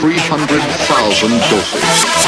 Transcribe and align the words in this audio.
300,000 0.00 1.38
doses. 1.50 2.27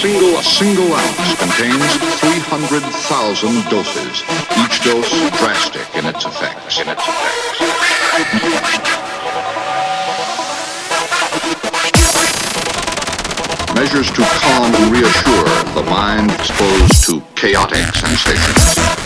Single 0.00 0.38
a 0.38 0.42
single 0.42 0.94
ounce 0.94 1.34
contains 1.36 1.96
300,000 2.20 3.68
doses. 3.68 4.22
Each 4.56 4.82
dose 4.82 5.10
drastic 5.36 5.94
in 5.94 6.06
its 6.06 6.24
effects. 6.24 6.80
In 6.80 6.88
its 6.88 7.02
effects. 7.06 7.60
Measures 13.74 14.10
to 14.10 14.22
calm 14.22 14.74
and 14.74 14.92
reassure 14.92 15.44
the 15.74 15.82
mind 15.90 16.30
exposed 16.30 17.04
to 17.04 17.22
chaotic 17.34 17.94
sensations. 17.94 18.99